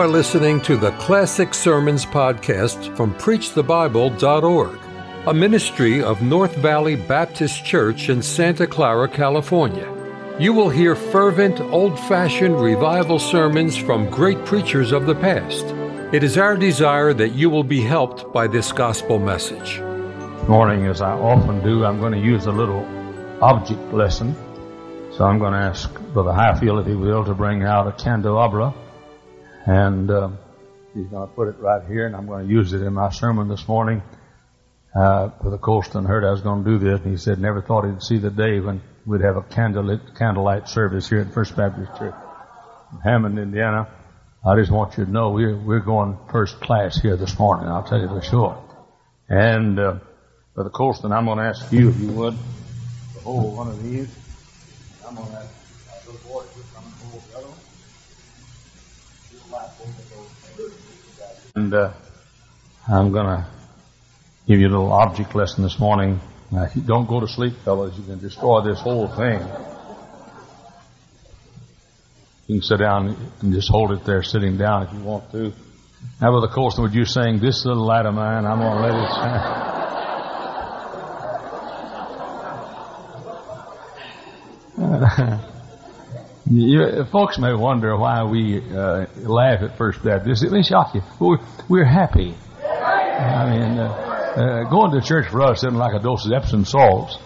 [0.00, 4.78] are listening to the Classic Sermons podcast from PreachTheBible.org,
[5.26, 9.86] a ministry of North Valley Baptist Church in Santa Clara, California.
[10.38, 15.66] You will hear fervent, old fashioned revival sermons from great preachers of the past.
[16.14, 19.80] It is our desire that you will be helped by this gospel message.
[20.48, 22.86] Morning, as I often do, I'm going to use a little
[23.42, 24.34] object lesson.
[25.12, 28.72] So I'm going to ask Brother Highfield, if he will, to bring out a candelabra.
[29.70, 30.30] And uh,
[30.94, 33.10] he's going to put it right here, and I'm going to use it in my
[33.10, 34.02] sermon this morning.
[34.92, 37.84] Uh, Brother Colston heard I was going to do this, and he said never thought
[37.84, 41.96] he'd see the day when we'd have a candlelit, candlelight service here at First Baptist
[41.96, 42.16] Church
[42.92, 43.86] in Hammond, Indiana.
[44.44, 47.68] I just want you to know we're, we're going first class here this morning.
[47.68, 48.60] I'll tell you for sure.
[49.28, 50.00] And, uh,
[50.56, 52.34] Brother Colston, I'm going to ask you, if you would,
[53.14, 54.12] to hold one of these.
[55.06, 55.48] I'm going to ask
[56.08, 57.58] uh, little boy to come and hold the other one.
[61.70, 61.92] And uh,
[62.88, 63.46] I'm going to
[64.48, 66.18] give you a little object lesson this morning.
[66.50, 67.96] Now, don't go to sleep, fellas.
[67.96, 69.38] You can destroy this whole thing.
[72.48, 75.52] You can sit down and just hold it there, sitting down if you want to.
[76.20, 78.94] Now, Brother Colston, would you saying, This little light of mine, I'm going to let
[78.96, 79.08] it
[85.38, 85.46] shine.
[86.52, 90.42] You, folks may wonder why we uh, laugh at First Baptist.
[90.42, 91.02] It may shock you.
[91.20, 92.34] We're, we're happy.
[92.60, 96.64] I mean, uh, uh, going to church for us isn't like a dose of Epsom
[96.64, 97.16] salts.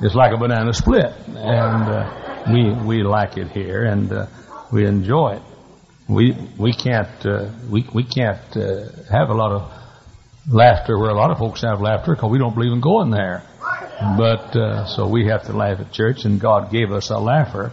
[0.00, 4.26] It's like a banana split, and uh, we we like it here, and uh,
[4.72, 5.42] we enjoy it.
[6.08, 9.72] We we can't uh, we we can't have a lot of
[10.50, 13.42] laughter where a lot of folks have laughter because we don't believe in going there.
[14.16, 17.72] But so we have to laugh at church, and God gave us a laugher.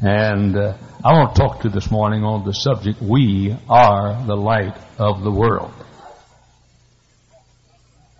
[0.00, 4.26] And uh, I want to talk to you this morning on the subject, We Are
[4.26, 5.72] the Light of the World.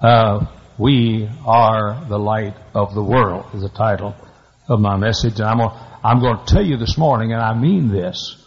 [0.01, 0.47] Uh,
[0.79, 4.15] we Are the Light of the World is the title
[4.69, 5.39] of my message.
[5.39, 8.43] And I'm going, I'm going to tell you this morning, and I mean this,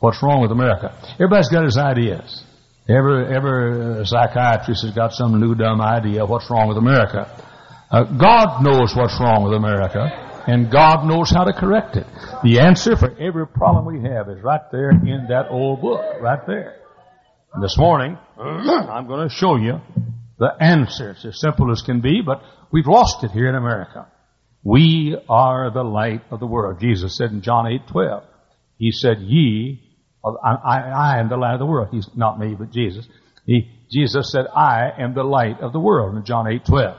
[0.00, 0.96] what's wrong with America.
[1.14, 2.42] Everybody's got his ideas.
[2.88, 7.30] Every, every psychiatrist has got some new dumb idea what's wrong with America.
[7.90, 12.06] Uh, God knows what's wrong with America and God knows how to correct it.
[12.42, 16.44] The answer for every problem we have is right there in that old book, right
[16.46, 16.76] there.
[17.54, 19.80] And this morning, I'm going to show you
[20.38, 21.10] the answer.
[21.10, 22.42] It's as simple as can be, but
[22.72, 24.08] we've lost it here in America.
[24.64, 26.80] We are the light of the world.
[26.80, 28.22] Jesus said in John 8, 12,
[28.78, 29.82] He said, ye,
[30.24, 31.88] I, I, I am the light of the world.
[31.90, 33.06] He's not me, but Jesus.
[33.44, 36.96] He, Jesus said, I am the light of the world in John 8, 12.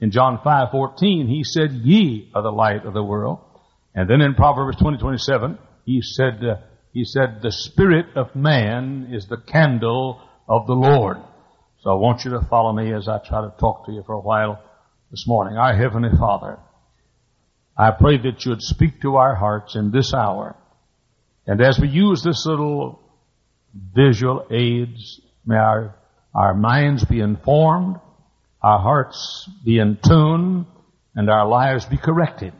[0.00, 3.38] In John 5:14, he said, "Ye are the light of the world."
[3.94, 6.56] And then in Proverbs 20:27, he said, uh,
[6.92, 11.18] he said, "The spirit of man is the candle of the Lord."
[11.80, 14.14] So I want you to follow me as I try to talk to you for
[14.14, 14.58] a while
[15.10, 15.58] this morning.
[15.58, 16.58] Our heavenly Father,
[17.76, 20.56] I pray that you would speak to our hearts in this hour.
[21.46, 23.00] And as we use this little
[23.74, 25.94] visual aids, may our,
[26.34, 28.00] our minds be informed
[28.64, 30.64] our hearts be in tune,
[31.14, 32.54] and our lives be corrected.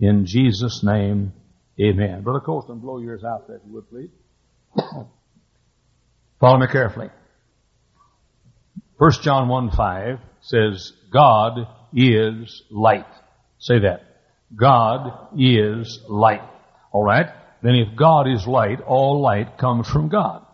[0.00, 1.32] In Jesus' name,
[1.80, 2.22] amen.
[2.22, 4.10] Brother Colston, blow yours out there, if you would, please.
[6.40, 7.10] Follow me carefully.
[8.98, 13.06] 1 John 1 5 says, God is light.
[13.60, 14.02] Say that.
[14.56, 16.42] God is light.
[16.92, 17.28] Alright?
[17.62, 20.44] Then if God is light, all light comes from God.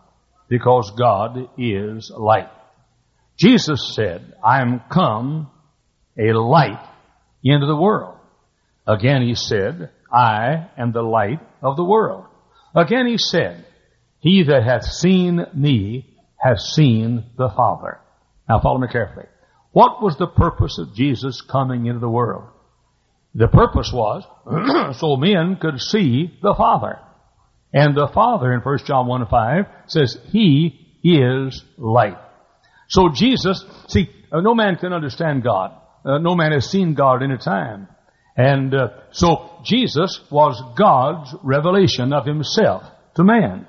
[0.49, 2.51] Because God is light.
[3.37, 5.49] Jesus said, I am come
[6.17, 6.83] a light
[7.43, 8.15] into the world.
[8.87, 12.25] Again he said, I am the light of the world.
[12.75, 13.65] Again he said,
[14.19, 17.99] He that hath seen me hath seen the Father.
[18.49, 19.25] Now follow me carefully.
[19.71, 22.45] What was the purpose of Jesus coming into the world?
[23.35, 24.23] The purpose was
[24.97, 26.99] so men could see the Father.
[27.73, 32.17] And the Father in 1 John 1 5 says, He is light.
[32.87, 35.73] So Jesus, see, uh, no man can understand God.
[36.05, 37.87] Uh, no man has seen God in a time.
[38.35, 42.83] And uh, so Jesus was God's revelation of himself
[43.15, 43.67] to man.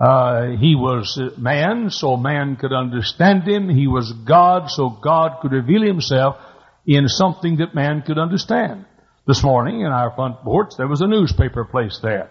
[0.00, 3.68] Uh, he was man, so man could understand him.
[3.68, 6.36] He was God, so God could reveal himself
[6.86, 8.86] in something that man could understand.
[9.26, 12.30] This morning in our front porch, there was a newspaper placed there.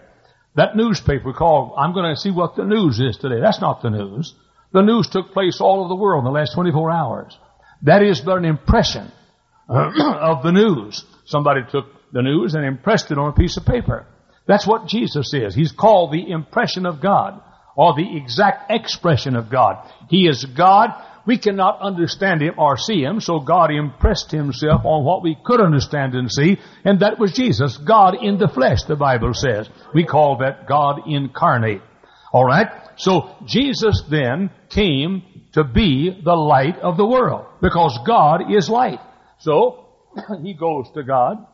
[0.56, 3.40] That newspaper called, I'm going to see what the news is today.
[3.40, 4.34] That's not the news.
[4.72, 7.36] The news took place all over the world in the last 24 hours.
[7.82, 9.10] That is but an impression
[9.68, 11.04] of the news.
[11.26, 14.06] Somebody took the news and impressed it on a piece of paper.
[14.46, 15.54] That's what Jesus is.
[15.54, 17.40] He's called the impression of God.
[17.76, 19.76] or the exact expression of God.
[20.08, 20.90] He is God.
[21.24, 25.60] We cannot understand Him or see Him, so God impressed Himself on what we could
[25.60, 29.68] understand and see, and that was Jesus, God in the flesh, the Bible says.
[29.94, 31.80] We call that God incarnate.
[32.34, 32.68] Alright?
[32.96, 35.22] So Jesus then came
[35.52, 39.00] to be the light of the world, because God is light.
[39.38, 39.86] So,
[40.42, 41.46] He goes to God,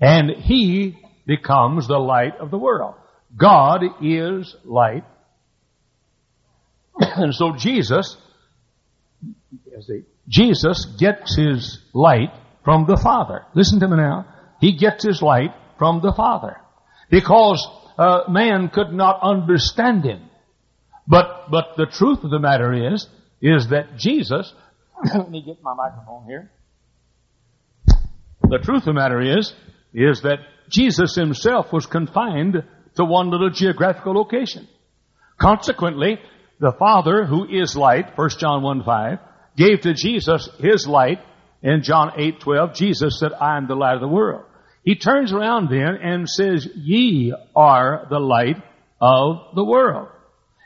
[0.00, 2.94] and He becomes the light of the world.
[3.36, 5.04] God is light.
[6.98, 8.16] and so Jesus,
[10.28, 12.30] Jesus gets his light
[12.64, 13.44] from the Father.
[13.54, 14.26] Listen to me now.
[14.60, 16.56] He gets his light from the Father.
[17.10, 17.66] Because
[17.98, 20.30] uh, man could not understand him.
[21.06, 23.06] But, but the truth of the matter is,
[23.42, 24.52] is that Jesus,
[25.14, 26.50] let me get my microphone here.
[28.42, 29.52] The truth of the matter is,
[29.92, 32.62] is that Jesus himself was confined
[32.96, 34.68] to one little geographical location.
[35.38, 36.18] Consequently,
[36.60, 39.18] the Father, who is light, 1 John 1 5,
[39.56, 41.18] gave to Jesus his light.
[41.62, 44.44] In John 8 12, Jesus said, I am the light of the world.
[44.84, 48.62] He turns around then and says, Ye are the light
[49.00, 50.08] of the world.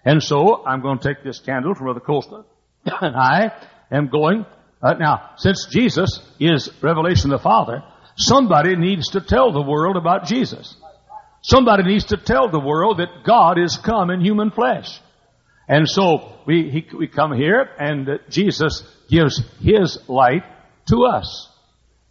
[0.04, 2.44] And so, I'm going to take this candle from Brother Colston,
[2.84, 3.52] and I
[3.90, 4.46] am going,
[4.82, 7.82] uh, now, since Jesus is revelation of the Father,
[8.16, 10.76] somebody needs to tell the world about Jesus.
[11.42, 15.00] Somebody needs to tell the world that God is come in human flesh.
[15.68, 20.42] And so we, he, we come here and Jesus gives His light
[20.88, 21.48] to us.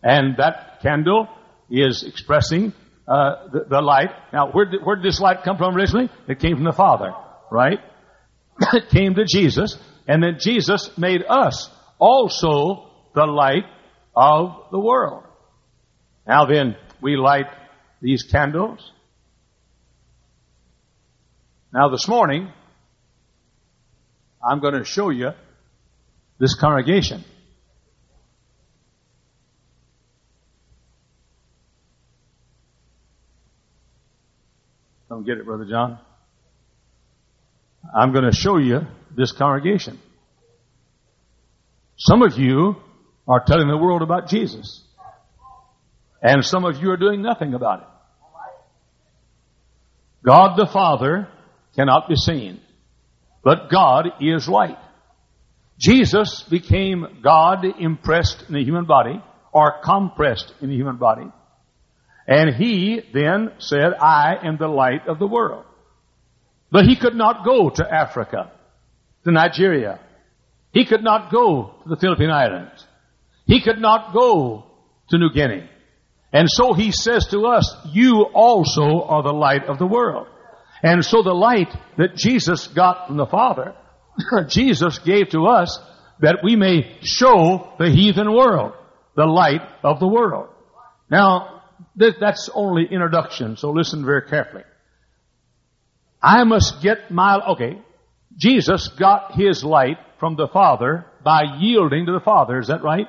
[0.03, 1.27] And that candle
[1.69, 2.73] is expressing
[3.07, 4.11] uh, the, the, light.
[4.31, 6.09] Now, where did, where did this light come from originally?
[6.27, 7.13] It came from the Father,
[7.51, 7.79] right?
[8.91, 9.77] came to Jesus,
[10.07, 13.65] and then Jesus made us also the light
[14.15, 15.23] of the world.
[16.27, 17.47] Now then, we light
[18.01, 18.91] these candles
[21.73, 22.51] now this morning,
[24.43, 25.31] I'm going to show you
[26.39, 27.23] this congregation.
[35.09, 35.99] Don't get it, Brother John.
[37.95, 38.81] I'm going to show you
[39.15, 39.99] this congregation.
[41.97, 42.75] Some of you
[43.27, 44.83] are telling the world about Jesus.
[46.21, 47.87] And some of you are doing nothing about it.
[50.25, 51.27] God the Father
[51.75, 52.59] cannot be seen.
[53.43, 54.77] But God is light.
[55.79, 59.21] Jesus became God impressed in the human body
[59.53, 61.31] or compressed in the human body.
[62.27, 65.65] And he then said, I am the light of the world.
[66.71, 68.51] But he could not go to Africa,
[69.23, 69.99] to Nigeria.
[70.71, 72.85] He could not go to the Philippine Islands.
[73.45, 74.65] He could not go
[75.09, 75.69] to New Guinea.
[76.33, 80.27] And so he says to us, you also are the light of the world.
[80.83, 83.73] And so the light that Jesus got from the Father,
[84.49, 85.79] Jesus gave to us
[86.19, 88.73] that we may show the heathen world
[89.15, 90.49] the light of the world.
[91.09, 91.63] Now,
[91.95, 94.63] that's only introduction, so listen very carefully.
[96.21, 97.81] I must get my, okay,
[98.37, 103.07] Jesus got his light from the Father by yielding to the Father, is that right?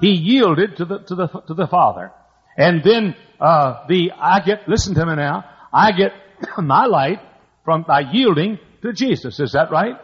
[0.00, 2.12] He yielded to the, to the, to the Father.
[2.56, 6.12] And then, uh, the, I get, listen to me now, I get
[6.58, 7.20] my light
[7.64, 9.40] from by yielding to Jesus.
[9.40, 9.96] Is that right?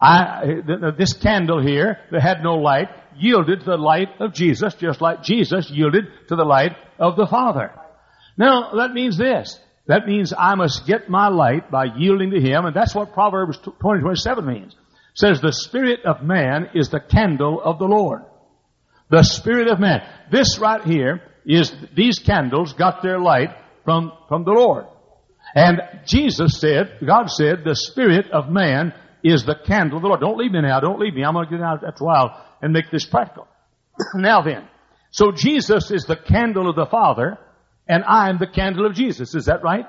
[0.00, 0.42] I,
[0.98, 5.22] this candle here that had no light yielded to the light of Jesus, just like
[5.22, 7.70] Jesus yielded to the light of the Father.
[8.36, 9.60] Now, that means this.
[9.86, 13.58] That means I must get my light by yielding to Him, and that's what Proverbs
[13.58, 14.72] 20, 27 means.
[14.72, 18.22] It says, the Spirit of man is the candle of the Lord.
[19.10, 20.02] The Spirit of man.
[20.30, 23.50] This right here is, these candles got their light
[23.84, 24.86] from, from the Lord.
[25.54, 30.20] And Jesus said, God said, the spirit of man is the candle of the Lord.
[30.20, 30.80] Don't leave me now.
[30.80, 31.24] Don't leave me.
[31.24, 33.46] I'm going to get out after a while and make this practical.
[34.14, 34.66] now then.
[35.10, 37.38] So Jesus is the candle of the Father
[37.88, 39.34] and I'm the candle of Jesus.
[39.34, 39.86] Is that right?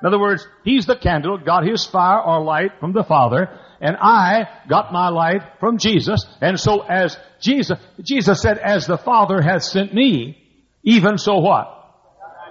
[0.00, 3.48] In other words, He's the candle, got His fire or light from the Father,
[3.80, 6.24] and I got my light from Jesus.
[6.40, 10.36] And so as Jesus, Jesus said, as the Father has sent me,
[10.82, 11.74] even so what?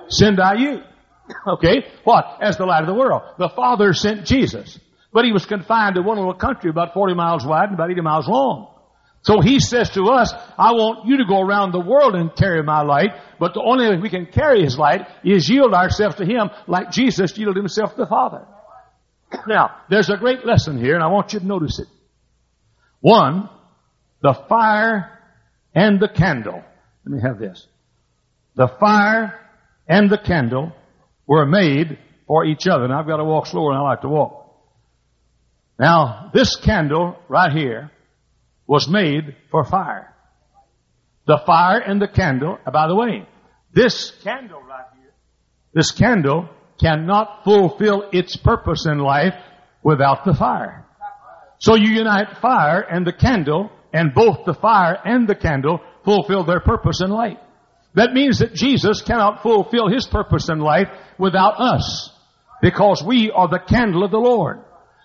[0.09, 0.81] Send I you.
[1.45, 1.83] Okay?
[2.05, 2.37] What?
[2.41, 3.21] As the light of the world.
[3.37, 4.79] The Father sent Jesus.
[5.11, 7.99] But he was confined to one little country about 40 miles wide and about 80
[7.99, 8.73] miles long.
[9.27, 12.63] So he says to us, I want you to go around the world and carry
[12.63, 16.25] my light, but the only way we can carry his light is yield ourselves to
[16.25, 18.47] him like Jesus yielded himself to the Father.
[19.45, 21.89] Now, there's a great lesson here and I want you to notice it.
[23.01, 23.49] One,
[24.21, 25.19] the fire
[25.75, 26.63] and the candle.
[27.05, 27.67] Let me have this.
[28.55, 29.37] The fire
[29.89, 30.71] and the candle
[31.25, 32.85] were made for each other.
[32.85, 34.55] And I've got to walk slower than I like to walk.
[35.77, 37.91] Now, this candle right here
[38.67, 40.13] was made for fire.
[41.25, 43.27] The fire and the candle, uh, by the way,
[43.73, 45.13] this candle right here,
[45.73, 49.33] this candle cannot fulfill its purpose in life
[49.83, 50.85] without the fire.
[51.59, 56.43] So you unite fire and the candle, and both the fire and the candle fulfill
[56.43, 57.37] their purpose in life.
[57.95, 62.11] That means that Jesus cannot fulfill His purpose in life without us,
[62.61, 64.59] because we are the candle of the Lord.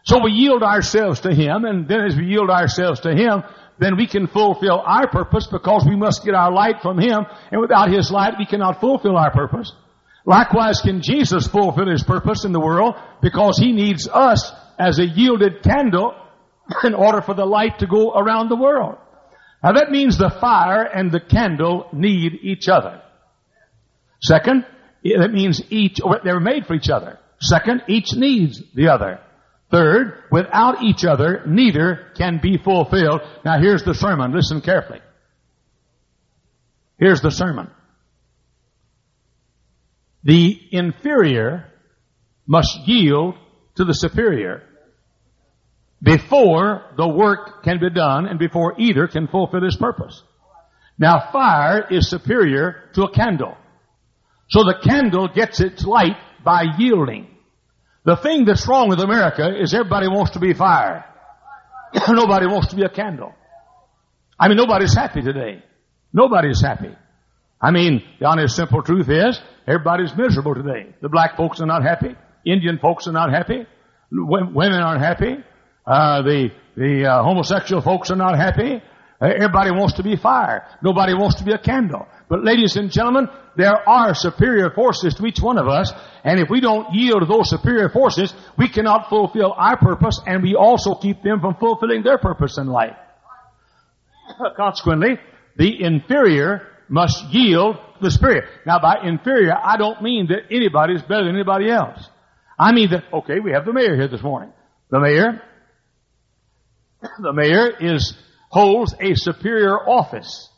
[0.04, 3.42] So we yield ourselves to Him, and then as we yield ourselves to Him,
[3.78, 7.60] then we can fulfill our purpose because we must get our light from Him, and
[7.60, 9.72] without His light we cannot fulfill our purpose.
[10.24, 15.06] Likewise can Jesus fulfill His purpose in the world because He needs us as a
[15.06, 16.14] yielded candle
[16.84, 18.96] in order for the light to go around the world.
[19.62, 23.00] Now that means the fire and the candle need each other.
[24.20, 24.66] Second,
[25.04, 27.18] that means each, they're made for each other.
[27.40, 29.20] Second, each needs the other.
[29.72, 33.22] Third, without each other, neither can be fulfilled.
[33.42, 34.32] Now here's the sermon.
[34.32, 35.00] Listen carefully.
[36.98, 37.70] Here's the sermon.
[40.24, 41.72] The inferior
[42.46, 43.34] must yield
[43.76, 44.62] to the superior
[46.02, 50.22] before the work can be done and before either can fulfill its purpose.
[50.98, 53.56] Now fire is superior to a candle.
[54.50, 57.31] So the candle gets its light by yielding.
[58.04, 61.04] The thing that's wrong with America is everybody wants to be fire.
[62.08, 63.32] Nobody wants to be a candle.
[64.38, 65.62] I mean, nobody's happy today.
[66.12, 66.94] Nobody's happy.
[67.60, 70.94] I mean, the honest, simple truth is, everybody's miserable today.
[71.00, 72.16] The black folks are not happy.
[72.44, 73.66] Indian folks are not happy.
[74.10, 75.36] Women aren't happy.
[75.86, 78.82] Uh, the the uh, homosexual folks are not happy.
[79.20, 80.66] Everybody wants to be fire.
[80.82, 82.08] Nobody wants to be a candle.
[82.32, 85.92] But ladies and gentlemen, there are superior forces to each one of us,
[86.24, 90.42] and if we don't yield to those superior forces, we cannot fulfill our purpose, and
[90.42, 92.96] we also keep them from fulfilling their purpose in life.
[94.56, 95.18] Consequently,
[95.58, 98.48] the inferior must yield to the superior.
[98.64, 102.02] Now by inferior, I don't mean that anybody is better than anybody else.
[102.58, 104.54] I mean that, okay, we have the mayor here this morning.
[104.88, 105.42] The mayor,
[107.20, 108.16] the mayor is
[108.48, 110.48] holds a superior office.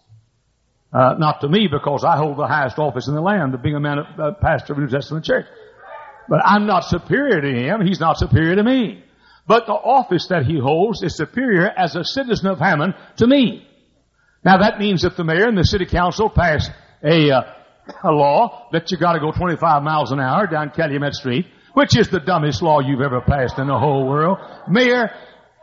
[0.95, 3.75] Uh, not to me because I hold the highest office in the land, of being
[3.75, 5.47] a man, of, uh, pastor of New Testament church.
[6.29, 7.85] But I'm not superior to him.
[7.85, 9.03] He's not superior to me.
[9.47, 13.67] But the office that he holds is superior as a citizen of Hammond to me.
[14.45, 16.71] Now that means if the mayor and the city council pass
[17.03, 17.43] a, uh,
[18.05, 22.09] a law that you gotta go 25 miles an hour down Calumet Street, which is
[22.09, 24.39] the dumbest law you've ever passed in the whole world.
[24.69, 25.11] Mayor,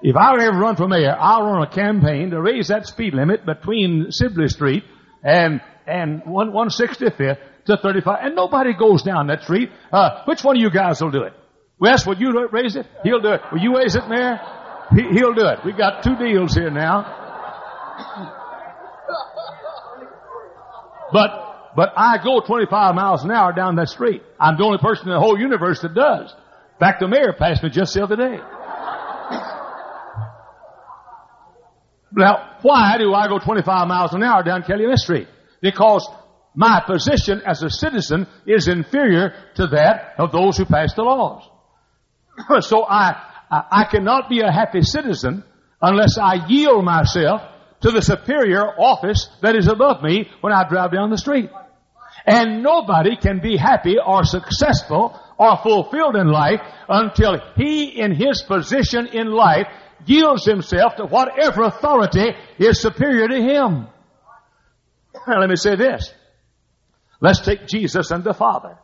[0.01, 3.45] if I ever run for mayor, I'll run a campaign to raise that speed limit
[3.45, 4.83] between Sibley Street
[5.23, 9.69] and, and one 165th to 35, and nobody goes down that street.
[9.91, 11.33] Uh, which one of you guys will do it?
[11.79, 12.85] Wes, will you raise it?
[13.03, 13.41] He'll do it.
[13.51, 14.39] Will you raise it, Mayor?
[14.95, 15.59] He, he'll do it.
[15.65, 17.17] We got two deals here now.
[21.11, 24.23] But, but I go 25 miles an hour down that street.
[24.39, 26.31] I'm the only person in the whole universe that does.
[26.31, 28.37] In fact, the mayor passed me just the other day.
[32.13, 35.27] Now, why do I go 25 miles an hour down Calumet Street?
[35.61, 36.07] Because
[36.55, 41.43] my position as a citizen is inferior to that of those who pass the laws.
[42.61, 43.15] so I,
[43.49, 45.43] I cannot be a happy citizen
[45.81, 47.41] unless I yield myself
[47.81, 51.49] to the superior office that is above me when I drive down the street.
[52.25, 58.43] And nobody can be happy or successful or fulfilled in life until he in his
[58.43, 59.67] position in life
[60.05, 63.87] yields himself to whatever authority is superior to him.
[65.27, 66.13] Now, let me say this.
[67.19, 68.77] Let's take Jesus and the Father.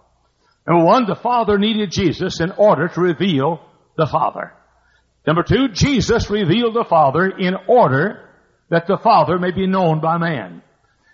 [0.68, 3.62] Number one, the Father needed Jesus in order to reveal
[3.98, 4.54] the Father.
[5.26, 8.30] Number two, Jesus revealed the Father in order
[8.70, 10.62] that the Father may be known by man.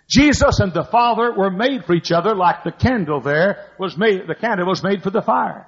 [0.08, 4.26] Jesus and the Father were made for each other like the candle there was made,
[4.26, 5.66] the candle was made for the fire.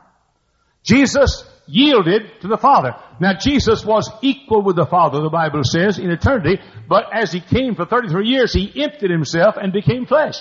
[0.84, 2.94] Jesus yielded to the Father.
[3.20, 7.40] Now Jesus was equal with the Father, the Bible says, in eternity, but as he
[7.40, 10.36] came for 33 years, he emptied himself and became flesh.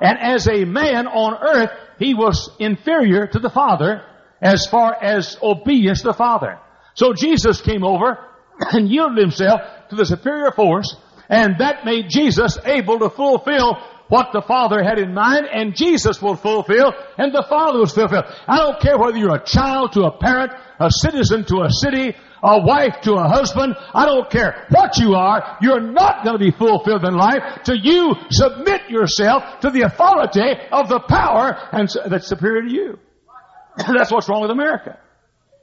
[0.00, 4.02] And as a man on earth, he was inferior to the Father
[4.40, 6.58] as far as obedience to the Father.
[6.94, 8.18] So Jesus came over
[8.72, 10.94] and yielded himself to the superior force,
[11.28, 16.20] and that made Jesus able to fulfill what the Father had in mind, and Jesus
[16.20, 18.22] will fulfill, and the Father will fulfill.
[18.46, 22.14] I don't care whether you're a child to a parent, a citizen to a city,
[22.42, 23.74] a wife to a husband.
[23.94, 25.56] I don't care what you are.
[25.62, 30.52] You're not going to be fulfilled in life till you submit yourself to the authority
[30.70, 32.98] of the power and that's superior to you.
[33.76, 34.98] that's what's wrong with America.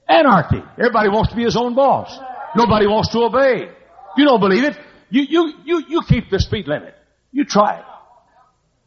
[0.10, 0.62] Anarchy.
[0.78, 2.18] Everybody wants to be his own boss.
[2.56, 3.72] Nobody wants to obey.
[4.18, 4.78] You don't believe it.
[5.10, 6.96] You, you, you, you keep the speed limit.
[7.32, 7.86] You try it.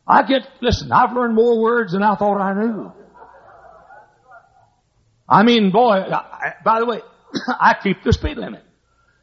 [0.07, 2.93] I get, listen, I've learned more words than I thought I knew.
[5.29, 7.01] I mean, boy, I, by the way,
[7.49, 8.63] I keep the speed limit.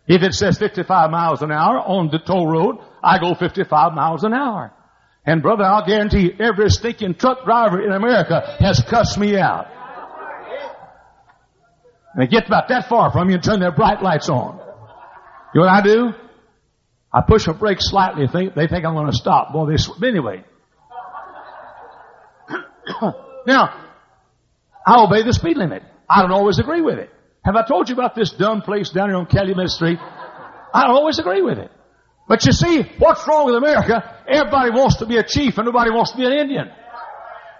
[0.07, 4.23] If it says 55 miles an hour on the toll road, I go 55 miles
[4.23, 4.73] an hour.
[5.25, 9.67] And brother, I'll guarantee you, every stinking truck driver in America has cussed me out.
[12.13, 14.57] And they get about that far from you and turn their bright lights on.
[15.53, 16.13] You know what I do?
[17.13, 18.25] I push a brake slightly.
[18.25, 19.53] They, think I'm going to stop.
[19.53, 20.43] Boy, they, anyway.
[23.47, 23.87] Now,
[24.85, 25.83] I obey the speed limit.
[26.09, 27.09] I don't always agree with it.
[27.43, 29.99] Have I told you about this dumb place down here on Calumet Street?
[29.99, 31.71] I don't always agree with it.
[32.27, 34.17] But you see, what's wrong with America?
[34.27, 36.71] Everybody wants to be a chief and nobody wants to be an Indian.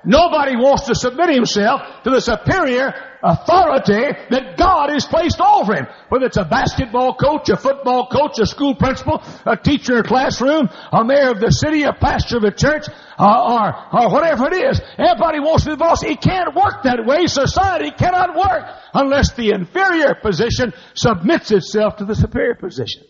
[0.04, 5.86] Nobody wants to submit himself to the superior authority that God has placed over him.
[6.10, 10.04] Whether it's a basketball coach, a football coach, a school principal, a teacher in a
[10.04, 12.86] classroom, a mayor of the city, a pastor of a church,
[13.22, 14.82] or, or whatever it is.
[14.98, 16.04] Everybody wants to boss.
[16.04, 17.28] It can't work that way.
[17.28, 18.64] Society cannot work
[18.94, 23.04] unless the inferior position submits itself to the superior position.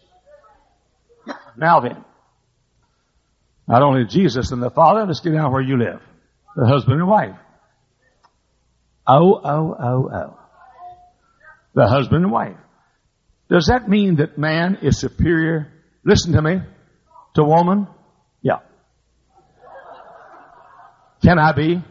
[1.57, 2.03] Now then,
[3.67, 6.01] not only Jesus and the Father, let's get down where you live
[6.55, 7.35] the husband and wife.
[9.07, 10.39] Oh, oh, oh, oh.
[11.73, 12.57] The husband and wife.
[13.49, 15.71] Does that mean that man is superior,
[16.03, 16.61] listen to me,
[17.35, 17.87] to woman?
[21.23, 21.83] Can I be?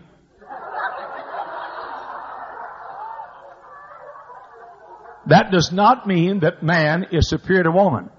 [5.26, 8.10] That does not mean that man is superior to woman.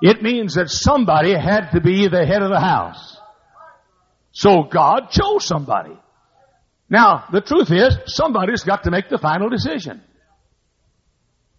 [0.00, 3.18] It means that somebody had to be the head of the house.
[4.32, 5.96] So God chose somebody.
[6.88, 10.02] Now, the truth is, somebody's got to make the final decision.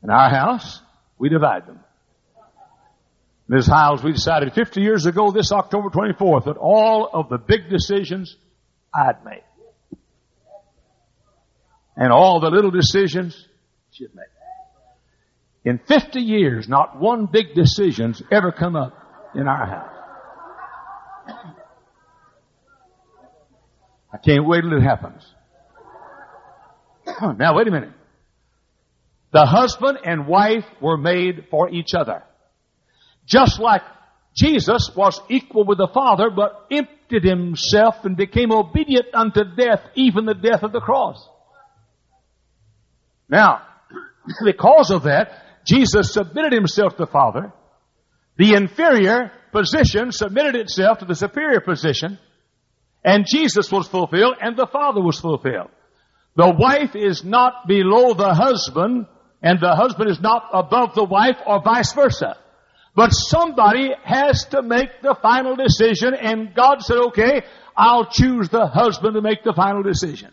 [0.03, 0.81] In our house,
[1.17, 1.79] we divide them.
[3.47, 3.67] Ms.
[3.67, 8.35] Hyles, we decided 50 years ago, this October 24th, that all of the big decisions
[8.95, 9.43] I'd make.
[11.97, 13.47] And all the little decisions
[13.91, 14.25] she'd make.
[15.63, 18.93] In 50 years, not one big decision's ever come up
[19.33, 19.95] in our house.
[24.13, 25.25] I can't wait till it happens.
[27.37, 27.91] now wait a minute.
[29.33, 32.23] The husband and wife were made for each other.
[33.25, 33.81] Just like
[34.35, 40.25] Jesus was equal with the Father, but emptied himself and became obedient unto death, even
[40.25, 41.25] the death of the cross.
[43.29, 43.61] Now,
[44.43, 47.53] because of that, Jesus submitted himself to the Father.
[48.37, 52.19] The inferior position submitted itself to the superior position.
[53.03, 55.69] And Jesus was fulfilled and the Father was fulfilled.
[56.35, 59.05] The wife is not below the husband
[59.41, 62.35] and the husband is not above the wife or vice versa.
[62.95, 67.41] But somebody has to make the final decision and God said, okay,
[67.75, 70.31] I'll choose the husband to make the final decision.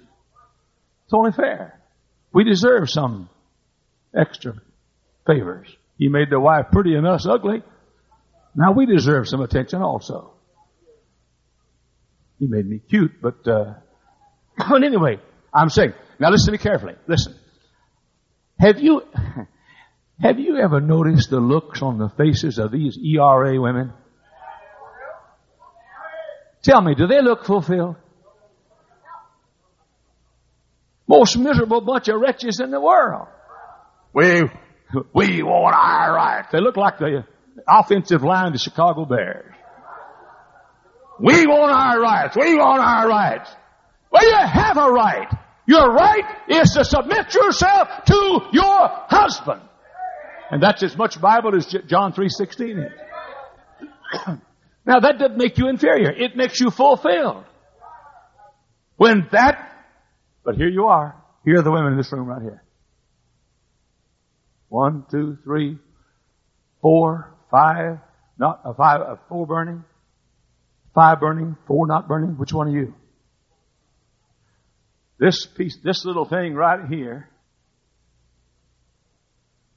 [1.05, 1.81] It's only fair.
[2.33, 3.29] We deserve some
[4.17, 4.55] extra
[5.27, 5.69] favors.
[5.99, 7.63] He made the wife pretty and us ugly.
[8.55, 10.33] Now we deserve some attention also.
[12.39, 13.75] He made me cute, but, uh,
[14.59, 15.19] but anyway,
[15.53, 16.95] I'm saying, now listen to me carefully.
[17.09, 17.35] Listen.
[18.59, 19.03] Have you,
[20.23, 23.93] have you ever noticed the looks on the faces of these ERA women?
[26.63, 27.97] Tell me, do they look fulfilled?
[31.09, 33.27] Most miserable bunch of wretches in the world.
[34.13, 34.43] We,
[35.13, 36.49] we want our rights.
[36.53, 37.27] They look like the
[37.67, 39.53] offensive line of the Chicago Bears.
[41.19, 42.37] We want our rights.
[42.37, 43.51] We want our rights.
[44.11, 45.29] Well, you have a right.
[45.67, 49.63] Your right is to submit yourself to your husband.
[50.53, 52.93] And that's as much Bible as John 3.16 is.
[54.87, 56.13] now that doesn't make you inferior.
[56.13, 57.45] It makes you fulfilled.
[58.97, 59.73] When that,
[60.45, 61.17] but here you are.
[61.45, 62.63] Here are the women in this room right here.
[64.69, 65.79] One, two, three,
[66.81, 67.99] four, five,
[68.39, 69.83] not a five, a four burning,
[70.95, 72.37] Five burning, four not burning.
[72.37, 72.95] Which one are you?
[75.19, 77.31] This piece, this little thing right here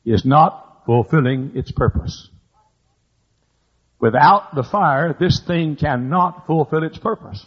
[0.03, 2.29] is not fulfilling its purpose.
[3.99, 7.45] Without the fire, this thing cannot fulfill its purpose.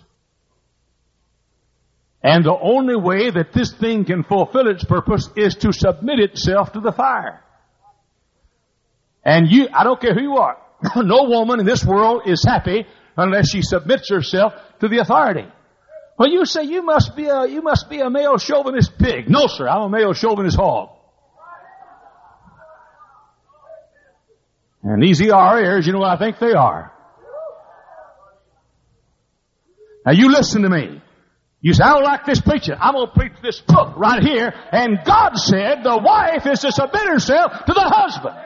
[2.23, 6.73] And the only way that this thing can fulfill its purpose is to submit itself
[6.73, 7.45] to the fire.
[9.25, 10.57] And you, I don't care who you are,
[10.97, 15.47] no woman in this world is happy unless she submits herself to the authority.
[16.19, 19.31] Well, you say you must be a, you must be a male chauvinist pig.
[19.31, 20.98] No, sir, I'm a male chauvinist hog.
[24.89, 26.91] And these ERAs, you know I think they are.
[30.07, 31.03] Now you listen to me.
[31.61, 32.75] You say, I don't like this preaching.
[32.81, 34.55] I'm going to preach this book right here.
[34.73, 38.37] And God said the wife is to submit herself to the husband.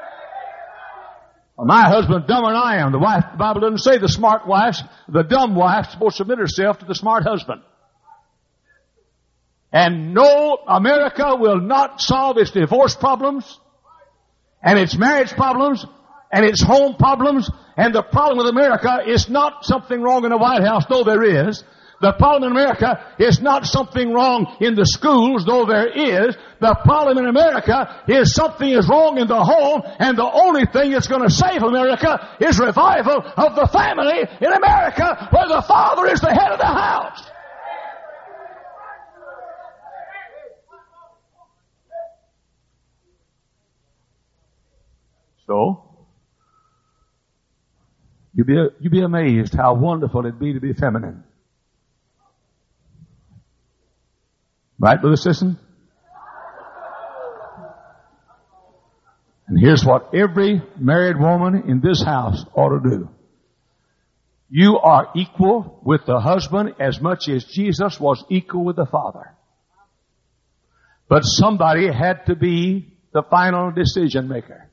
[1.57, 2.90] Well, my husband's dumber than I am.
[2.90, 4.78] The wife, the Bible doesn't say the smart wife,
[5.09, 7.62] the dumb wife is supposed to submit herself to the smart husband.
[9.72, 13.61] And no, America will not solve its divorce problems
[14.61, 15.87] and its marriage problems
[16.32, 17.50] and its home problems.
[17.76, 21.48] And the problem with America is not something wrong in the White House, though there
[21.48, 21.62] is.
[22.00, 26.34] The problem in America is not something wrong in the schools, though there is.
[26.58, 30.90] The problem in America is something is wrong in the home, and the only thing
[30.90, 36.06] that's going to save America is revival of the family in America, where the father
[36.08, 37.22] is the head of the house.
[45.46, 45.81] So,
[48.34, 51.24] you'd be, you'd be amazed how wonderful it'd be to be feminine.
[54.78, 55.58] Right, Brother Sisson?
[59.46, 63.08] And here's what every married woman in this house ought to do.
[64.48, 69.34] You are equal with the husband as much as Jesus was equal with the Father.
[71.08, 74.70] But somebody had to be the final decision maker.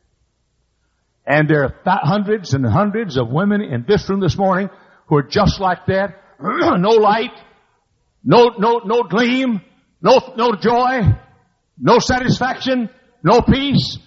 [1.29, 4.69] And there are th- hundreds and hundreds of women in this room this morning
[5.05, 6.15] who are just like that.
[6.41, 7.31] no light,
[8.23, 9.61] no, no, no gleam,
[10.01, 11.01] no, no joy,
[11.77, 12.89] no satisfaction,
[13.23, 13.99] no peace.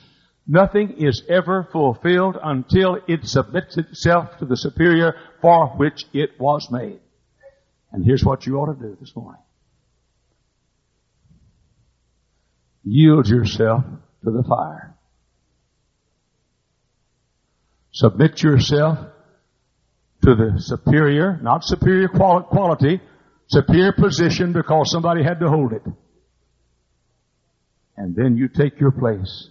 [0.49, 6.69] Nothing is ever fulfilled until it submits itself to the superior for which it was
[6.73, 6.99] made.
[7.93, 9.41] And here's what you ought to do this morning.
[12.83, 13.85] Yield yourself
[14.25, 14.97] to the fire.
[17.93, 18.99] Submit yourself
[20.23, 23.01] to the superior, not superior quality,
[23.49, 25.83] superior position because somebody had to hold it.
[27.97, 29.51] And then you take your place.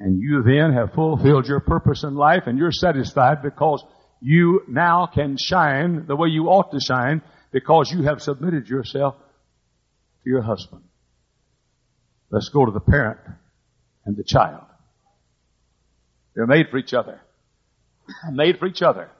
[0.00, 3.84] And you then have fulfilled your purpose in life and you're satisfied because
[4.20, 7.22] you now can shine the way you ought to shine
[7.52, 9.16] because you have submitted yourself
[10.24, 10.82] to your husband.
[12.30, 13.20] Let's go to the parent
[14.04, 14.64] and the child.
[16.34, 17.20] They're made for each other.
[18.32, 19.10] Made for each other.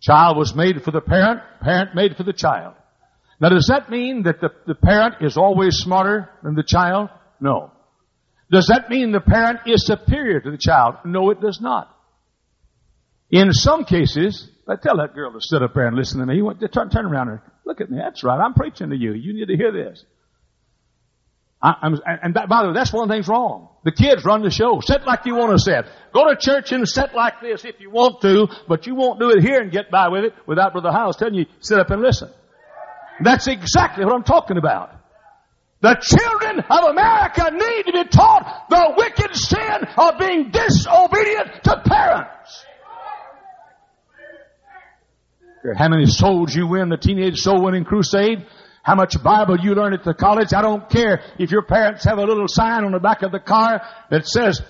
[0.00, 2.74] Child was made for the parent, parent made for the child.
[3.38, 7.10] Now does that mean that the, the parent is always smarter than the child?
[7.38, 7.70] No.
[8.50, 10.96] Does that mean the parent is superior to the child?
[11.04, 11.94] No, it does not.
[13.30, 16.36] In some cases, I tell that girl to sit up there and listen to me.
[16.36, 17.98] You want to turn, turn around and look at me.
[17.98, 18.40] That's right.
[18.40, 19.12] I'm preaching to you.
[19.12, 20.04] You need to hear this.
[21.62, 21.74] I,
[22.22, 23.68] and by the way, that's one of the things wrong.
[23.84, 24.80] The kids run the show.
[24.80, 25.84] Sit like you want to sit.
[26.14, 29.30] Go to church and sit like this if you want to, but you won't do
[29.30, 32.00] it here and get by with it without Brother Hyles telling you, sit up and
[32.00, 32.30] listen.
[33.22, 34.92] That's exactly what I'm talking about.
[35.82, 41.82] The children of America need to be taught the wicked sin of being disobedient to
[41.84, 42.64] parents.
[45.76, 48.46] How many souls you win the teenage soul winning crusade?
[48.82, 50.54] How much Bible you learn at the college?
[50.54, 53.40] I don't care if your parents have a little sign on the back of the
[53.40, 54.60] car that says,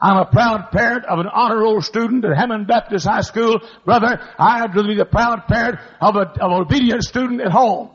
[0.00, 3.60] I'm a proud parent of an honor roll student at Hammond Baptist High School.
[3.84, 7.52] Brother, I have to be the proud parent of, a, of an obedient student at
[7.52, 7.90] home.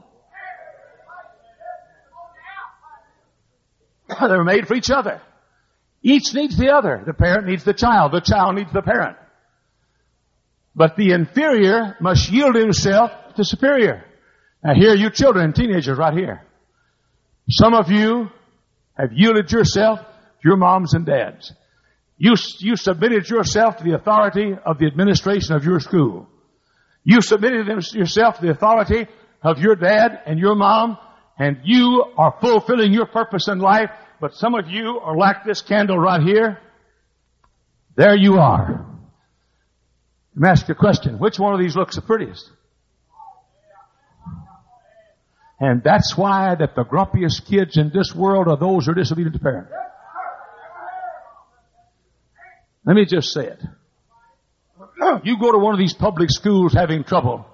[4.19, 5.19] They're made for each other.
[6.03, 7.01] Each needs the other.
[7.03, 8.11] The parent needs the child.
[8.11, 9.17] The child needs the parent.
[10.75, 14.03] But the inferior must yield himself to superior.
[14.65, 16.41] Now here, you children, and teenagers right here.
[17.47, 18.29] Some of you
[18.97, 20.05] have yielded yourself to
[20.43, 21.53] your moms and dads.
[22.17, 26.27] You, you submitted yourself to the authority of the administration of your school.
[27.03, 29.05] You submitted yourself to the authority
[29.43, 30.97] of your dad and your mom,
[31.37, 35.61] and you are fulfilling your purpose in life, but some of you are like this
[35.61, 36.59] candle right here.
[37.95, 38.83] There you are.
[40.35, 41.19] Let me ask you a question.
[41.19, 42.49] Which one of these looks the prettiest?
[45.59, 49.33] And that's why that the grumpiest kids in this world are those who are disobedient
[49.35, 49.71] to parents.
[52.85, 53.63] Let me just say it.
[55.23, 57.45] You go to one of these public schools having trouble,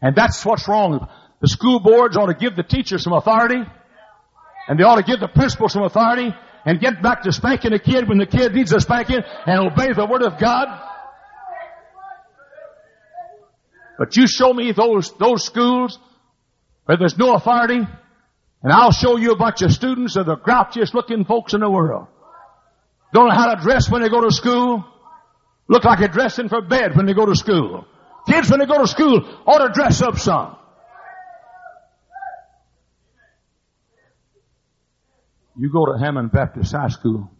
[0.00, 1.08] and that's what's wrong.
[1.40, 3.62] The school boards ought to give the teacher some authority,
[4.68, 7.78] and they ought to give the principal some authority, and get back to spanking a
[7.78, 10.68] kid when the kid needs a spanking, and obey the word of God.
[13.98, 15.98] But you show me those, those schools
[16.84, 17.78] where there's no authority,
[18.62, 21.70] and I'll show you a bunch of students of the grouchiest looking folks in the
[21.70, 22.06] world.
[23.12, 24.84] Don't know how to dress when they go to school.
[25.68, 27.86] Look like they're dressing for bed when they go to school.
[28.26, 30.56] Kids, when they go to school, ought to dress up some.
[35.58, 37.30] You go to Hammond Baptist High School.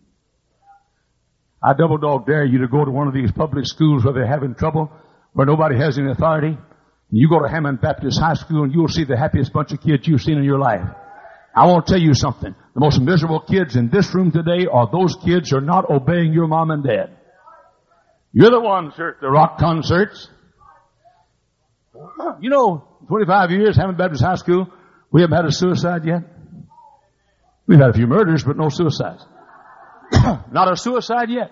[1.62, 4.26] I double dog dare you to go to one of these public schools where they're
[4.26, 4.90] having trouble,
[5.32, 6.58] where nobody has any authority.
[7.14, 10.08] You go to Hammond Baptist High School and you'll see the happiest bunch of kids
[10.08, 10.80] you've seen in your life.
[11.54, 12.54] I want to tell you something.
[12.72, 16.32] The most miserable kids in this room today are those kids who are not obeying
[16.32, 17.10] your mom and dad.
[18.32, 20.30] You're the ones at the rock concerts.
[22.40, 24.68] You know, 25 years, Hammond Baptist High School,
[25.10, 26.22] we haven't had a suicide yet.
[27.66, 29.22] We've had a few murders, but no suicides.
[30.50, 31.50] Not a suicide yet.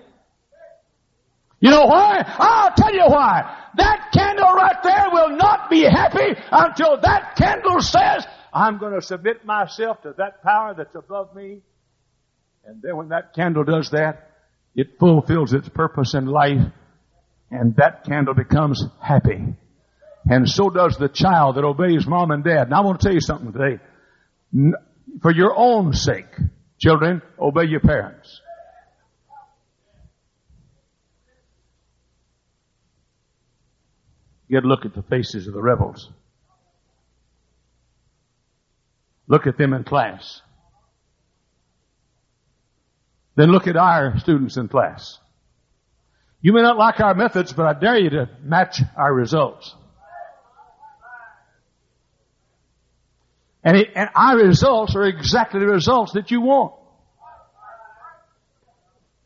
[1.60, 2.24] You know why?
[2.26, 3.68] I'll tell you why.
[3.76, 4.08] That
[4.70, 10.02] right there will not be happy until that candle says, I'm going to submit myself
[10.02, 11.60] to that power that's above me.
[12.64, 14.30] And then when that candle does that,
[14.74, 16.60] it fulfills its purpose in life
[17.50, 19.44] and that candle becomes happy.
[20.26, 22.70] And so does the child that obeys mom and dad.
[22.70, 23.82] Now I want to tell you something today.
[25.22, 26.28] For your own sake,
[26.78, 28.40] children, obey your parents.
[34.50, 36.10] You to look at the faces of the rebels.
[39.28, 40.42] Look at them in class.
[43.36, 45.18] Then look at our students in class.
[46.40, 49.72] You may not like our methods, but I dare you to match our results.
[53.62, 56.74] And, it, and our results are exactly the results that you want.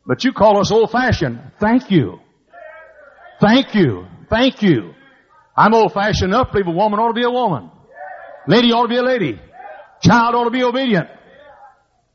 [0.05, 1.41] But you call us old fashioned.
[1.59, 2.19] Thank you.
[3.41, 4.05] Thank you.
[4.29, 4.94] Thank you.
[5.55, 7.71] I'm old fashioned enough to believe a woman ought to be a woman.
[8.47, 9.39] Lady ought to be a lady.
[10.01, 11.07] Child ought to be obedient.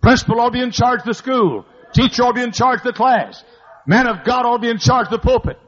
[0.02, 1.64] Principal ought to be in charge of the school.
[1.92, 3.42] Teacher ought to be in charge of the class.
[3.86, 5.58] Man of God ought to be in charge of the pulpit.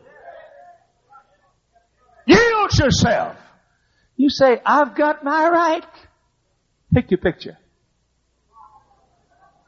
[2.27, 3.37] Yield yourself.
[4.17, 5.85] You say, I've got my right.
[6.95, 7.57] Pick your picture.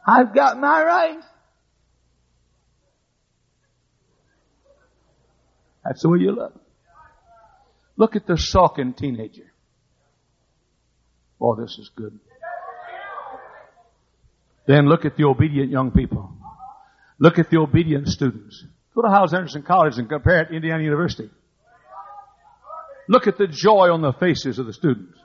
[0.07, 1.21] I've got my right.
[5.85, 6.63] That's the way you look.
[7.96, 9.52] Look at the sulking teenager.
[11.40, 12.18] Oh, this is good.
[14.66, 16.33] Then look at the obedient young people.
[17.18, 18.64] Look at the obedient students.
[18.94, 21.30] Go to Hyles Anderson College and compare it to Indiana University.
[23.09, 25.18] Look at the joy on the faces of the students.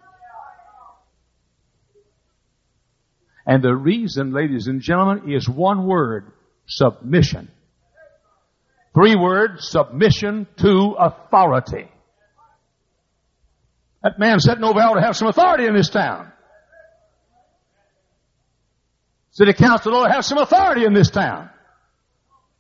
[3.46, 6.32] And the reason, ladies and gentlemen, is one word,
[6.68, 7.50] submission.
[8.94, 11.88] Three words, submission to authority.
[14.04, 16.32] That man over there ought to have some authority in this town.
[19.32, 21.50] City council ought to have some authority in this town.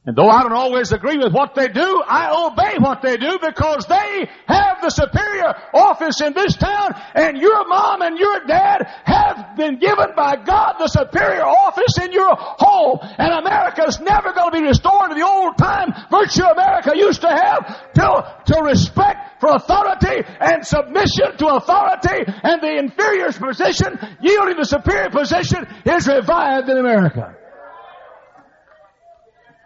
[0.09, 3.37] And though I don't always agree with what they do, I obey what they do
[3.37, 8.89] because they have the superior office in this town and your mom and your dad
[9.05, 12.97] have been given by God the superior office in your home.
[13.19, 17.29] And America's never going to be restored to the old time virtue America used to
[17.29, 24.57] have to, to respect for authority and submission to authority and the inferior position yielding
[24.57, 27.35] the superior position is revived in America.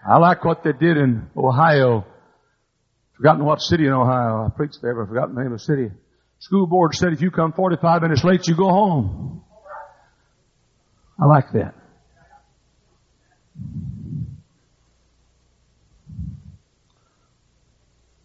[0.07, 2.05] I like what they did in Ohio.
[3.15, 4.45] Forgotten what city in Ohio.
[4.45, 5.91] I preached there, but I forgotten the name of the city.
[6.39, 9.43] School board said if you come 45 minutes late, you go home.
[11.19, 11.75] I like that.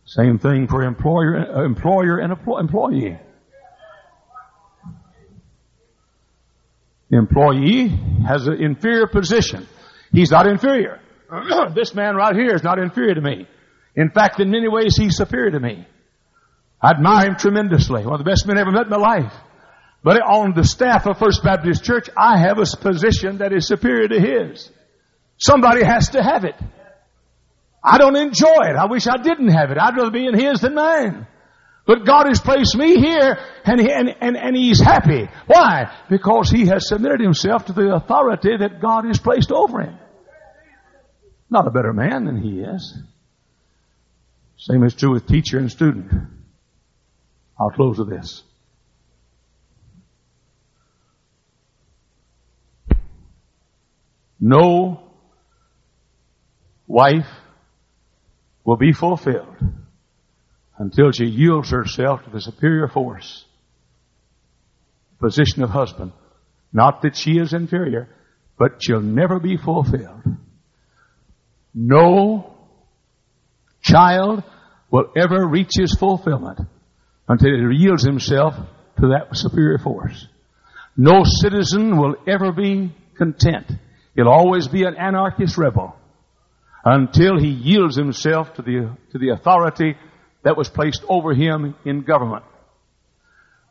[0.05, 3.19] Same thing for employer, employer and employee.
[7.11, 7.89] Employee
[8.27, 9.67] has an inferior position.
[10.11, 11.01] He's not inferior.
[11.75, 13.47] this man right here is not inferior to me.
[13.95, 15.87] In fact, in many ways, he's superior to me.
[16.81, 18.05] I admire him tremendously.
[18.05, 19.33] One of the best men I ever met in my life.
[20.05, 24.09] But on the staff of First Baptist Church, I have a position that is superior
[24.09, 24.71] to his.
[25.39, 26.55] Somebody has to have it.
[27.83, 28.77] I don't enjoy it.
[28.77, 29.79] I wish I didn't have it.
[29.79, 31.27] I'd rather be in his than mine.
[31.89, 35.27] But God has placed me here and, he, and, and, and He's happy.
[35.47, 35.91] Why?
[36.11, 39.99] Because He has submitted Himself to the authority that God has placed over Him.
[41.51, 42.99] Not a better man than he is.
[44.59, 46.13] Same is true with teacher and student.
[47.59, 48.43] I'll close with this.
[54.41, 55.03] No
[56.87, 57.27] wife
[58.65, 59.57] will be fulfilled
[60.79, 63.45] until she yields herself to the superior force,
[65.19, 66.13] position of husband.
[66.73, 68.09] Not that she is inferior,
[68.59, 70.23] but she'll never be fulfilled
[71.75, 72.55] no
[73.81, 74.43] child
[74.91, 76.61] will ever reach his fulfillment
[77.29, 78.55] until he yields himself
[79.01, 80.27] to that superior force.
[80.97, 83.71] No citizen will ever be content.
[84.15, 85.95] He'll always be an anarchist rebel
[86.85, 89.97] until he yields himself to the, to the authority
[90.43, 92.45] that was placed over him in government.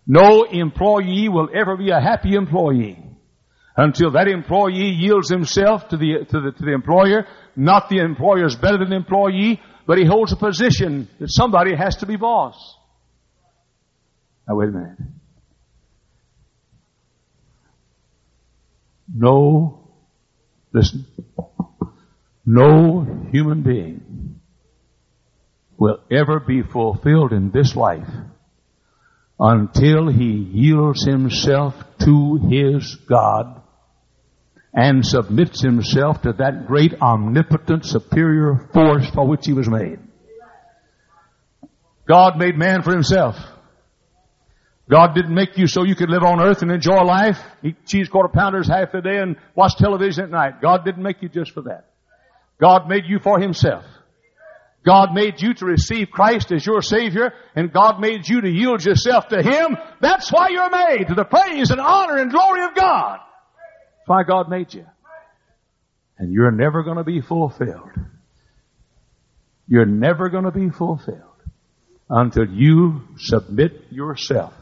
[0.06, 2.98] No employee will ever be a happy employee
[3.78, 7.28] until that employee yields himself to the, to the, to the employer.
[7.56, 11.76] Not the employer is better than the employee, but he holds a position that somebody
[11.76, 12.56] has to be boss.
[14.48, 14.98] Now wait a minute.
[19.16, 19.90] No,
[20.74, 21.06] listen,
[22.46, 24.42] no human being
[25.78, 28.10] will ever be fulfilled in this life
[29.40, 33.62] until he yields himself to his God
[34.78, 39.98] and submits himself to that great omnipotent superior force for which he was made.
[42.08, 43.36] God made man for himself.
[44.88, 48.08] God didn't make you so you could live on earth and enjoy life, eat cheese
[48.08, 50.62] quarter pounders half the day and watch television at night.
[50.62, 51.88] God didn't make you just for that.
[52.62, 53.84] God made you for himself.
[54.86, 58.86] God made you to receive Christ as your Savior, and God made you to yield
[58.86, 59.76] yourself to Him.
[60.00, 63.20] That's why you're made, to the praise and honor and glory of God.
[64.08, 64.86] Why God made you.
[66.18, 67.92] And you're never going to be fulfilled.
[69.68, 71.22] You're never going to be fulfilled
[72.10, 74.54] until you submit yourself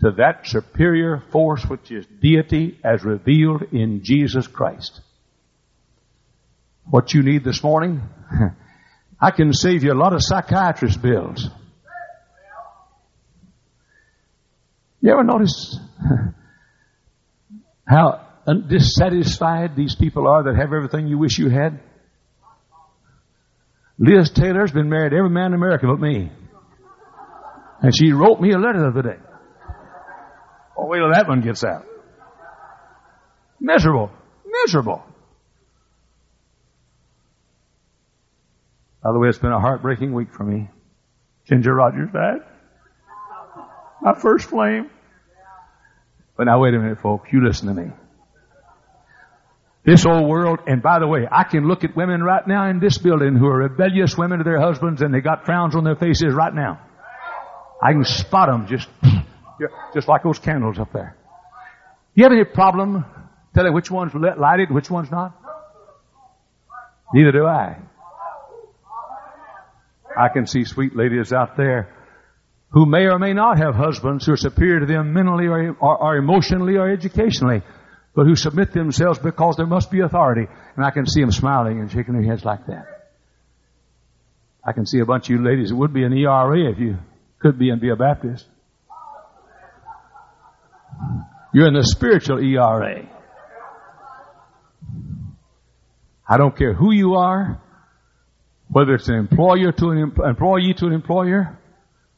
[0.00, 5.00] to that superior force which is deity as revealed in Jesus Christ.
[6.84, 8.00] What you need this morning,
[9.20, 11.48] I can save you a lot of psychiatrist bills.
[15.00, 15.78] You ever notice
[17.86, 18.27] how
[18.68, 21.80] dissatisfied these people are that have everything you wish you had?
[23.98, 26.30] Liz Taylor's been married every man in America but me.
[27.82, 29.22] And she wrote me a letter the other day.
[30.76, 31.84] Oh, wait till that one gets out.
[33.60, 34.10] Miserable.
[34.64, 35.02] Miserable.
[39.02, 40.68] By the way, it's been a heartbreaking week for me.
[41.46, 42.40] Ginger Rogers died.
[44.00, 44.90] My first flame.
[46.36, 47.32] But now wait a minute, folks.
[47.32, 47.90] You listen to me.
[49.88, 52.78] This old world, and by the way, I can look at women right now in
[52.78, 55.96] this building who are rebellious women to their husbands and they got frowns on their
[55.96, 56.78] faces right now.
[57.82, 58.86] I can spot them just,
[59.94, 61.16] just like those candles up there.
[62.14, 63.06] You have any problem
[63.54, 65.34] telling which one's lighted, which one's not?
[67.14, 67.78] Neither do I.
[70.18, 71.96] I can see sweet ladies out there
[72.72, 75.96] who may or may not have husbands who are superior to them mentally or, or,
[75.96, 77.62] or, emotionally or educationally,
[78.18, 80.44] but who submit themselves because there must be authority.
[80.74, 83.12] And I can see them smiling and shaking their heads like that.
[84.64, 86.96] I can see a bunch of you ladies that would be an ERA if you
[87.38, 88.44] could be and be a Baptist.
[91.54, 93.08] You're in the spiritual ERA.
[96.28, 97.62] I don't care who you are,
[98.68, 101.56] whether it's an employer to an employee to an employer,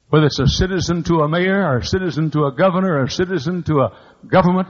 [0.09, 3.11] whether it's a citizen to a mayor or a citizen to a governor or a
[3.11, 4.69] citizen to a government.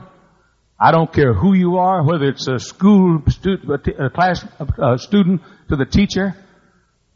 [0.83, 4.43] I don't care who you are, whether it's a school student, a class
[4.79, 6.35] a student to the teacher,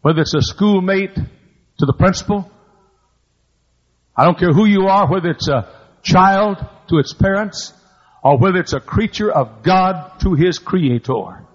[0.02, 2.50] whether it's a schoolmate to the principal.
[4.14, 5.66] I don't care who you are, whether it's a
[6.02, 7.72] child to its parents,
[8.22, 11.46] or whether it's a creature of God to his creator.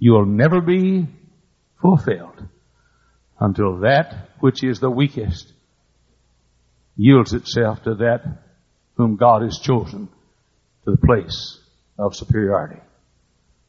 [0.00, 1.06] You will never be
[1.80, 2.44] fulfilled
[3.38, 5.52] until that which is the weakest
[6.96, 8.24] yields itself to that
[8.96, 10.08] whom God has chosen
[10.86, 11.58] to the place
[11.98, 12.80] of superiority.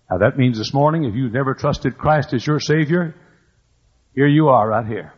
[0.10, 3.16] Now that means this morning, if you've never trusted Christ as your Savior,
[4.14, 5.14] here you are right here.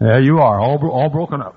[0.00, 1.56] There you are, all, all broken up.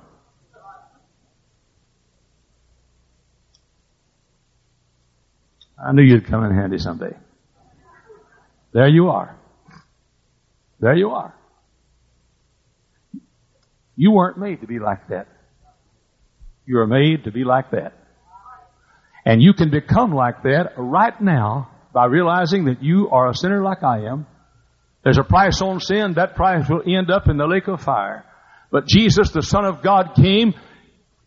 [5.83, 7.15] I knew you'd come in handy someday.
[8.73, 9.35] There you are.
[10.79, 11.33] There you are.
[13.95, 15.27] You weren't made to be like that.
[16.65, 17.93] You are made to be like that.
[19.25, 23.61] And you can become like that right now by realizing that you are a sinner
[23.61, 24.25] like I am.
[25.03, 26.13] There's a price on sin.
[26.13, 28.23] That price will end up in the lake of fire.
[28.71, 30.53] But Jesus, the Son of God, came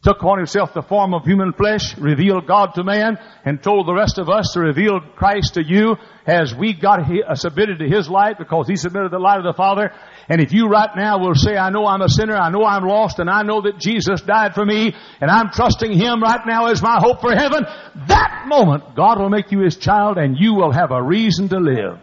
[0.04, 3.94] took upon himself the form of human flesh, revealed God to man, and told the
[3.94, 5.96] rest of us to reveal Christ to you
[6.26, 9.54] as we got uh, submitted to his light because he submitted the light of the
[9.54, 9.92] Father.
[10.28, 12.84] And if you right now will say, I know I'm a sinner, I know I'm
[12.84, 16.66] lost, and I know that Jesus died for me, and I'm trusting him right now
[16.66, 17.64] as my hope for heaven,
[18.08, 21.58] that moment God will make you his child and you will have a reason to
[21.58, 21.98] live.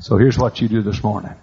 [0.00, 1.34] So here's what you do this morning.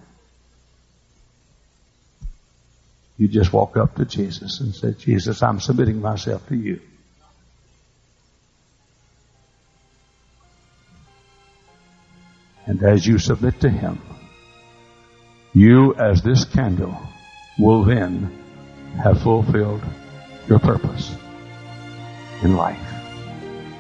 [3.17, 6.79] You just walk up to Jesus and say, Jesus, I'm submitting myself to you.
[12.67, 13.99] And as you submit to Him,
[15.53, 16.95] you as this candle
[17.57, 18.31] will then
[19.01, 19.81] have fulfilled
[20.47, 21.15] your purpose
[22.43, 22.79] in life.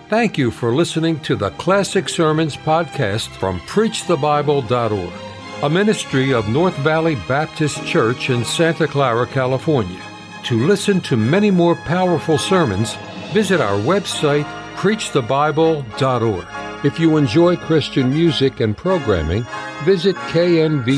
[0.09, 6.77] Thank you for listening to the Classic Sermons podcast from PreachTheBible.org a ministry of North
[6.77, 9.99] Valley Baptist Church in Santa Clara, California.
[10.43, 12.93] To listen to many more powerful sermons,
[13.33, 14.45] visit our website,
[14.75, 16.85] preachthebible.org.
[16.85, 19.47] If you enjoy Christian music and programming,
[19.83, 20.91] visit knvbc.com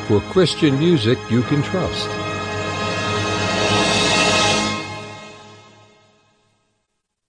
[0.00, 2.23] for Christian music you can trust.